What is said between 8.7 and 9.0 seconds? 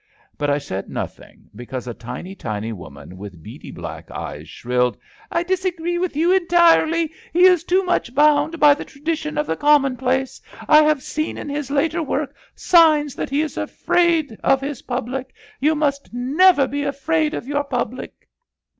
the